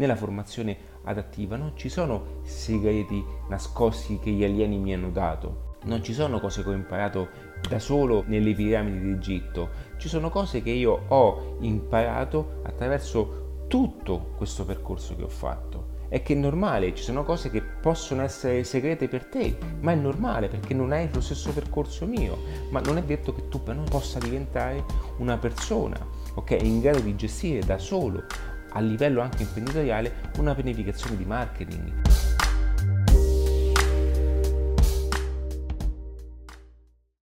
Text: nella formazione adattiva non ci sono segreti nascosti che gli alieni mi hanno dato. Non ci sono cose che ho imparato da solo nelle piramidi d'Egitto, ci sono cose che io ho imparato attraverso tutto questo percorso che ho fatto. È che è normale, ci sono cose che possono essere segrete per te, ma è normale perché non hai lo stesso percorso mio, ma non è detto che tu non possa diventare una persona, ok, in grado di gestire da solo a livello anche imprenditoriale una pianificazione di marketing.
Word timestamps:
nella 0.00 0.16
formazione 0.16 0.78
adattiva 1.04 1.56
non 1.56 1.72
ci 1.74 1.90
sono 1.90 2.40
segreti 2.42 3.22
nascosti 3.50 4.18
che 4.18 4.30
gli 4.30 4.42
alieni 4.42 4.78
mi 4.78 4.94
hanno 4.94 5.10
dato. 5.10 5.76
Non 5.82 6.02
ci 6.02 6.14
sono 6.14 6.40
cose 6.40 6.62
che 6.62 6.70
ho 6.70 6.72
imparato 6.72 7.28
da 7.68 7.78
solo 7.78 8.24
nelle 8.26 8.54
piramidi 8.54 8.98
d'Egitto, 8.98 9.68
ci 9.98 10.08
sono 10.08 10.30
cose 10.30 10.62
che 10.62 10.70
io 10.70 11.04
ho 11.08 11.58
imparato 11.60 12.60
attraverso 12.62 13.64
tutto 13.68 14.32
questo 14.36 14.64
percorso 14.64 15.14
che 15.16 15.22
ho 15.22 15.28
fatto. 15.28 15.98
È 16.08 16.22
che 16.22 16.32
è 16.32 16.36
normale, 16.36 16.94
ci 16.94 17.04
sono 17.04 17.22
cose 17.22 17.50
che 17.50 17.62
possono 17.62 18.22
essere 18.22 18.64
segrete 18.64 19.06
per 19.06 19.26
te, 19.26 19.56
ma 19.80 19.92
è 19.92 19.94
normale 19.94 20.48
perché 20.48 20.74
non 20.74 20.92
hai 20.92 21.08
lo 21.12 21.20
stesso 21.20 21.52
percorso 21.52 22.06
mio, 22.06 22.38
ma 22.70 22.80
non 22.80 22.96
è 22.96 23.02
detto 23.02 23.34
che 23.34 23.48
tu 23.48 23.60
non 23.66 23.84
possa 23.84 24.18
diventare 24.18 24.82
una 25.18 25.36
persona, 25.36 25.96
ok, 26.34 26.56
in 26.62 26.80
grado 26.80 27.00
di 27.00 27.14
gestire 27.14 27.60
da 27.60 27.78
solo 27.78 28.24
a 28.72 28.80
livello 28.80 29.20
anche 29.20 29.42
imprenditoriale 29.42 30.12
una 30.38 30.54
pianificazione 30.54 31.16
di 31.16 31.24
marketing. 31.24 32.39